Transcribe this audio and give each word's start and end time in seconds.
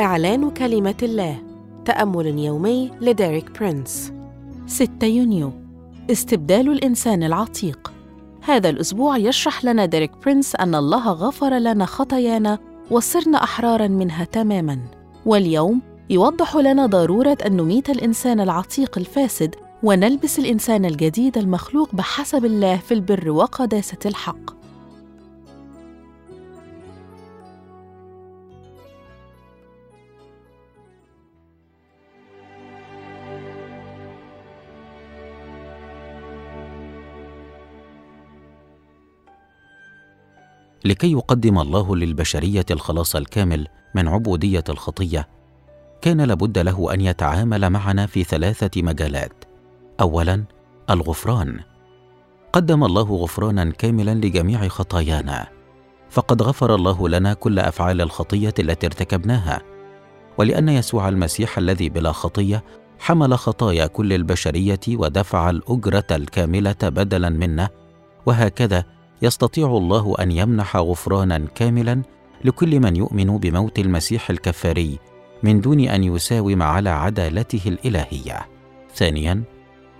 إعلان 0.00 0.50
كلمة 0.50 0.94
الله. 1.02 1.42
تأمل 1.84 2.38
يومي 2.38 2.90
لديريك 3.00 3.58
برينس. 3.58 4.12
6 4.66 5.06
يونيو. 5.06 5.52
استبدال 6.10 6.68
الإنسان 6.72 7.22
العتيق. 7.22 7.92
هذا 8.42 8.68
الأسبوع 8.68 9.16
يشرح 9.16 9.64
لنا 9.64 9.84
ديريك 9.84 10.10
برينس 10.24 10.56
أن 10.56 10.74
الله 10.74 11.12
غفر 11.12 11.58
لنا 11.58 11.84
خطايانا 11.84 12.58
وصرنا 12.90 13.42
أحرارا 13.42 13.88
منها 13.88 14.24
تماما. 14.24 14.78
واليوم 15.26 15.80
يوضح 16.10 16.56
لنا 16.56 16.86
ضرورة 16.86 17.38
أن 17.46 17.56
نميت 17.56 17.90
الإنسان 17.90 18.40
العتيق 18.40 18.98
الفاسد 18.98 19.54
ونلبس 19.82 20.38
الإنسان 20.38 20.84
الجديد 20.84 21.38
المخلوق 21.38 21.94
بحسب 21.94 22.44
الله 22.44 22.76
في 22.76 22.94
البر 22.94 23.30
وقداسة 23.30 23.98
الحق. 24.06 24.59
لكي 40.84 41.12
يقدم 41.12 41.58
الله 41.58 41.96
للبشرية 41.96 42.66
الخلاص 42.70 43.16
الكامل 43.16 43.66
من 43.94 44.08
عبودية 44.08 44.64
الخطية. 44.68 45.28
كان 46.00 46.20
لابد 46.20 46.58
له 46.58 46.94
أن 46.94 47.00
يتعامل 47.00 47.70
معنا 47.70 48.06
في 48.06 48.24
ثلاثة 48.24 48.82
مجالات. 48.82 49.44
اولا 50.00 50.44
الغفران. 50.90 51.60
قدم 52.52 52.84
الله 52.84 53.02
غفرانا 53.02 53.70
كاملا 53.70 54.14
لجميع 54.14 54.68
خطايانا. 54.68 55.46
فقد 56.10 56.42
غفر 56.42 56.74
الله 56.74 57.08
لنا 57.08 57.34
كل 57.34 57.58
أفعال 57.58 58.00
الخطية 58.00 58.54
التي 58.58 58.86
ارتكبناها. 58.86 59.62
ولأن 60.38 60.68
يسوع 60.68 61.08
المسيح 61.08 61.58
الذي 61.58 61.88
بلا 61.88 62.12
خطية 62.12 62.64
حمل 62.98 63.38
خطايا 63.38 63.86
كل 63.86 64.12
البشرية 64.12 64.80
ودفع 64.88 65.50
الأجرة 65.50 66.06
الكاملة 66.10 66.76
بدلا 66.82 67.28
منا 67.28 67.68
وهكذا 68.26 68.84
يستطيع 69.22 69.66
الله 69.66 70.14
أن 70.20 70.32
يمنح 70.32 70.76
غفرانا 70.76 71.46
كاملا 71.54 72.02
لكل 72.44 72.80
من 72.80 72.96
يؤمن 72.96 73.38
بموت 73.38 73.78
المسيح 73.78 74.30
الكفاري 74.30 74.98
من 75.42 75.60
دون 75.60 75.80
أن 75.80 76.04
يساوم 76.04 76.62
على 76.62 76.90
عدالته 76.90 77.62
الإلهية. 77.66 78.48
ثانيا 78.94 79.42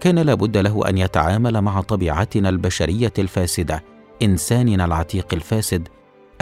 كان 0.00 0.18
لابد 0.18 0.56
له 0.56 0.88
أن 0.88 0.98
يتعامل 0.98 1.60
مع 1.60 1.80
طبيعتنا 1.80 2.48
البشرية 2.48 3.12
الفاسدة 3.18 3.84
إنساننا 4.22 4.84
العتيق 4.84 5.34
الفاسد 5.34 5.88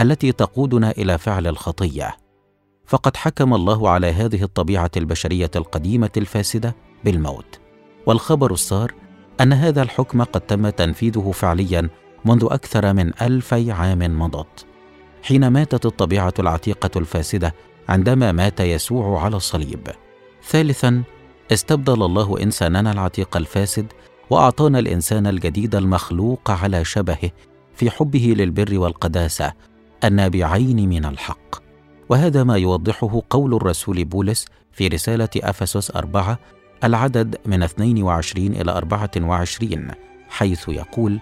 التي 0.01 0.33
تقودنا 0.33 0.91
إلى 0.91 1.19
فعل 1.19 1.47
الخطية. 1.47 2.17
فقد 2.87 3.17
حكم 3.17 3.55
الله 3.55 3.89
على 3.89 4.07
هذه 4.07 4.43
الطبيعة 4.43 4.91
البشرية 4.97 5.51
القديمة 5.57 6.11
الفاسدة 6.17 6.77
بالموت. 7.05 7.61
والخبر 8.07 8.53
السار 8.53 8.93
أن 9.41 9.53
هذا 9.53 9.83
الحكم 9.83 10.23
قد 10.23 10.41
تم 10.41 10.69
تنفيذه 10.69 11.31
فعليا 11.35 11.89
منذ 12.25 12.47
أكثر 12.51 12.93
من 12.93 13.23
ألفي 13.23 13.73
عام 13.73 14.19
مضت 14.19 14.67
حين 15.23 15.49
ماتت 15.49 15.87
الطبيعة 15.87 16.35
العتيقة 16.39 16.91
الفاسدة 16.97 17.55
عندما 17.89 18.33
مات 18.33 18.61
يسوع 18.61 19.23
على 19.25 19.37
الصليب. 19.37 19.89
ثالثا 20.49 21.03
استبدل 21.53 22.03
الله 22.03 22.43
إنساننا 22.43 22.93
العتيق 22.93 23.37
الفاسد 23.37 23.93
وأعطانا 24.31 24.79
الإنسان 24.79 25.27
الجديد 25.27 25.75
المخلوق 25.75 26.51
على 26.51 26.85
شبهه 26.85 27.31
في 27.75 27.91
حبه 27.91 28.35
للبر 28.39 28.79
والقداسة 28.79 29.53
النابعين 30.05 30.89
من 30.89 31.05
الحق. 31.05 31.65
وهذا 32.09 32.45
ما 32.45 32.57
يوضحه 32.57 33.23
قول 33.31 33.55
الرسول 33.55 34.05
بولس 34.05 34.47
في 34.73 34.89
رسالة 34.89 35.29
أفسس 35.37 35.91
أربعة 35.91 36.39
العدد 36.85 37.37
من 37.47 37.63
22 37.63 38.47
إلى 38.47 38.73
24 38.73 39.89
حيث 40.29 40.69
يقول 40.69 41.21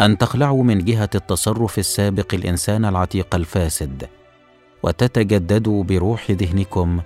أن 0.00 0.18
تخلعوا 0.18 0.64
من 0.64 0.84
جهة 0.84 1.10
التصرف 1.14 1.78
السابق 1.78 2.34
الإنسان 2.34 2.84
العتيق 2.84 3.34
الفاسد 3.34 4.08
وتتجددوا 4.82 5.84
بروح 5.84 6.30
ذهنكم 6.30 7.00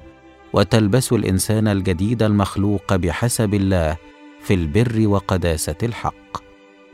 وتلبسوا 0.53 1.19
الإنسان 1.19 1.69
الجديد 1.69 2.23
المخلوق 2.23 2.97
بحسب 2.97 3.55
الله 3.55 3.97
في 4.41 4.55
البر 4.55 5.09
وقداسة 5.09 5.75
الحق. 5.83 6.43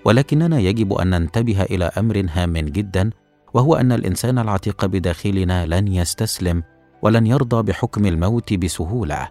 ولكننا 0.05 0.59
يجب 0.59 0.93
أن 0.93 1.11
ننتبه 1.11 1.63
إلى 1.63 1.85
أمر 1.85 2.27
هام 2.31 2.59
جدا 2.59 3.11
وهو 3.55 3.75
أن 3.75 3.93
الإنسان 3.93 4.39
العتيق 4.39 4.87
بداخلنا 4.87 5.67
لن 5.67 5.89
يستسلم 5.89 6.63
ولن 7.03 7.27
يرضى 7.27 7.63
بحكم 7.63 8.07
الموت 8.07 8.55
بسهولة 8.55 9.29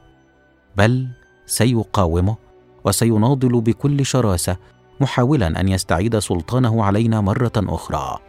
بل 0.77 1.07
سيقاومه 1.45 2.35
وسيناضل 2.85 3.61
بكل 3.61 4.05
شراسة 4.05 4.57
محاولا 4.99 5.59
أن 5.59 5.67
يستعيد 5.67 6.19
سلطانه 6.19 6.83
علينا 6.83 7.21
مرة 7.21 7.51
أخرى. 7.57 8.19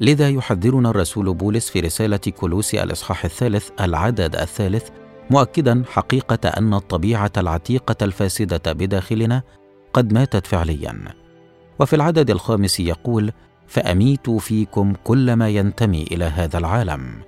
لذا 0.00 0.28
يحذرنا 0.28 0.90
الرسول 0.90 1.34
بولس 1.34 1.70
في 1.70 1.80
رسالة 1.80 2.16
كولوسي 2.16 2.82
الإصحاح 2.82 3.24
الثالث 3.24 3.70
العدد 3.80 4.36
الثالث 4.36 4.88
مؤكدا 5.30 5.82
حقيقة 5.88 6.48
أن 6.48 6.74
الطبيعة 6.74 7.32
العتيقة 7.36 7.96
الفاسدة 8.02 8.72
بداخلنا 8.72 9.42
قد 9.92 10.12
ماتت 10.12 10.46
فعليا. 10.46 11.14
وفي 11.80 11.96
العدد 11.96 12.30
الخامس 12.30 12.80
يقول 12.80 13.32
فأميتوا 13.66 14.38
فيكم 14.38 14.94
كل 15.04 15.32
ما 15.32 15.48
ينتمي 15.48 16.02
إلى 16.02 16.24
هذا 16.24 16.58
العالم 16.58 17.22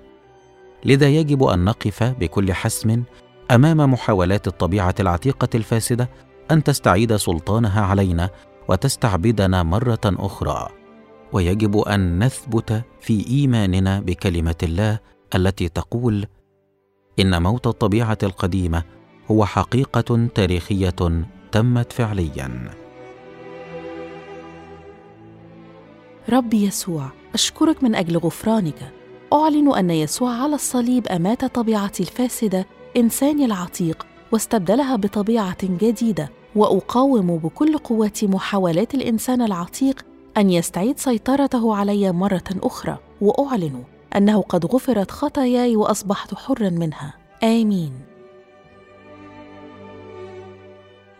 لذا 0.85 1.07
يجب 1.07 1.43
أن 1.43 1.65
نقف 1.65 2.03
بكل 2.03 2.53
حسم 2.53 3.03
أمام 3.51 3.93
محاولات 3.93 4.47
الطبيعة 4.47 4.95
العتيقة 4.99 5.49
الفاسدة 5.55 6.09
أن 6.51 6.63
تستعيد 6.63 7.15
سلطانها 7.15 7.81
علينا 7.81 8.29
وتستعبدنا 8.69 9.63
مرة 9.63 9.99
أخرى. 10.05 10.69
ويجب 11.33 11.77
أن 11.77 12.23
نثبت 12.23 12.83
في 13.01 13.27
إيماننا 13.27 13.99
بكلمة 13.99 14.55
الله 14.63 14.99
التي 15.35 15.69
تقول 15.69 16.25
إن 17.19 17.43
موت 17.43 17.67
الطبيعة 17.67 18.17
القديمة 18.23 18.83
هو 19.31 19.45
حقيقة 19.45 20.27
تاريخية 20.35 21.23
تمت 21.51 21.93
فعليا. 21.93 22.69
رب 26.29 26.53
يسوع 26.53 27.05
أشكرك 27.33 27.83
من 27.83 27.95
أجل 27.95 28.17
غفرانك. 28.17 28.93
أعلن 29.33 29.75
أن 29.75 29.89
يسوع 29.89 30.31
على 30.31 30.55
الصليب 30.55 31.07
أمات 31.07 31.45
طبيعتي 31.45 32.03
الفاسدة 32.03 32.65
انساني 32.97 33.45
العتيق 33.45 34.07
واستبدلها 34.31 34.95
بطبيعة 34.95 35.57
جديدة. 35.63 36.38
وأقاوم 36.55 37.37
بكل 37.37 37.77
قوتي 37.77 38.27
محاولات 38.27 38.95
الإنسان 38.95 39.41
العتيق 39.41 40.05
أن 40.37 40.49
يستعيد 40.49 40.99
سيطرته 40.99 41.75
علي 41.75 42.11
مرة 42.11 42.43
أخرى 42.63 42.97
وأعلن 43.21 43.83
أنه 44.15 44.41
قد 44.41 44.65
غفرت 44.65 45.11
خطاياي 45.11 45.75
وأصبحت 45.75 46.35
حرا 46.35 46.69
منها. 46.69 47.13
آمين. 47.43 47.91